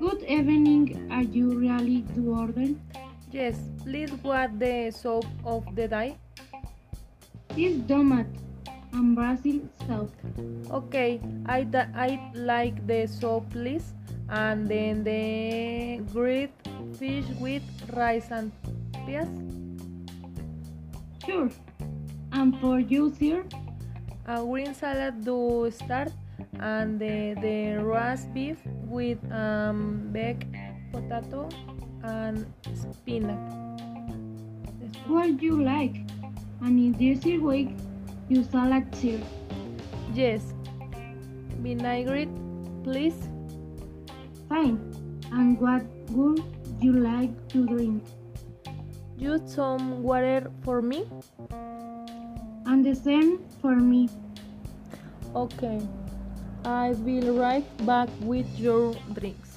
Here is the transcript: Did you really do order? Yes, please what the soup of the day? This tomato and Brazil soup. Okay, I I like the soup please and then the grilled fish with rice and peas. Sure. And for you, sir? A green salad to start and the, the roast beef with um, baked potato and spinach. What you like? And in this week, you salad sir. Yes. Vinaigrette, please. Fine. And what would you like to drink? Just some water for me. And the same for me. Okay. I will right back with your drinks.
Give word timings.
Did 0.00 1.36
you 1.36 1.58
really 1.58 2.00
do 2.16 2.34
order? 2.34 2.74
Yes, 3.30 3.56
please 3.84 4.10
what 4.22 4.58
the 4.58 4.90
soup 4.90 5.26
of 5.44 5.62
the 5.76 5.86
day? 5.86 6.16
This 7.54 7.78
tomato 7.86 8.26
and 8.92 9.14
Brazil 9.14 9.60
soup. 9.86 10.10
Okay, 10.70 11.20
I 11.46 11.68
I 11.94 12.18
like 12.34 12.84
the 12.86 13.06
soup 13.06 13.44
please 13.50 13.92
and 14.28 14.66
then 14.66 15.04
the 15.04 16.00
grilled 16.12 16.50
fish 16.98 17.28
with 17.38 17.62
rice 17.94 18.32
and 18.32 18.50
peas. 19.06 19.28
Sure. 21.24 21.50
And 22.32 22.58
for 22.58 22.80
you, 22.80 23.14
sir? 23.14 23.44
A 24.26 24.42
green 24.42 24.74
salad 24.74 25.22
to 25.24 25.70
start 25.70 26.10
and 26.58 26.98
the, 26.98 27.34
the 27.40 27.82
roast 27.82 28.32
beef 28.34 28.58
with 28.84 29.18
um, 29.32 30.08
baked 30.12 30.46
potato 30.92 31.48
and 32.02 32.46
spinach. 32.74 33.52
What 35.06 35.42
you 35.42 35.62
like? 35.62 35.96
And 36.60 36.78
in 36.78 36.92
this 36.92 37.24
week, 37.24 37.70
you 38.28 38.44
salad 38.44 38.94
sir. 38.94 39.18
Yes. 40.14 40.54
Vinaigrette, 41.62 42.28
please. 42.84 43.16
Fine. 44.48 44.78
And 45.32 45.60
what 45.60 45.84
would 46.10 46.42
you 46.80 46.92
like 46.92 47.48
to 47.48 47.66
drink? 47.66 48.04
Just 49.18 49.48
some 49.48 50.02
water 50.02 50.50
for 50.64 50.80
me. 50.80 51.06
And 52.66 52.84
the 52.84 52.94
same 52.94 53.38
for 53.60 53.76
me. 53.76 54.08
Okay. 55.34 55.80
I 56.64 56.90
will 56.92 57.34
right 57.36 57.64
back 57.86 58.08
with 58.20 58.46
your 58.58 58.94
drinks. 59.12 59.49